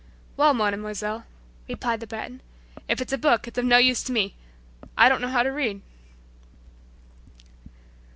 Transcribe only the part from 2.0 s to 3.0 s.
Breton, "if